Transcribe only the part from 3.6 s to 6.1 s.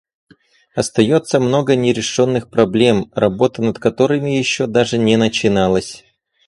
над которыми еще даже не начиналась.